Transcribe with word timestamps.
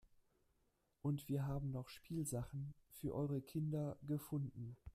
Und 1.03 1.27
wir 1.27 1.45
haben 1.45 1.69
noch 1.69 1.87
Spielsachen 1.89 2.73
für 2.89 3.13
eure 3.13 3.39
Kinder 3.39 3.99
gefunden. 4.01 4.75